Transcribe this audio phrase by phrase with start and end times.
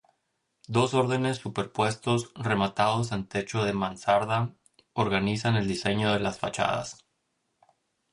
[0.67, 4.55] Dos órdenes superpuestos, rematados en techo de mansarda,
[4.93, 7.05] organizan el diseño de las fachadas.